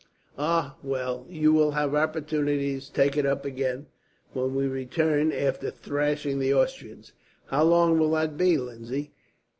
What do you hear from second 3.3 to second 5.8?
again, when we return, after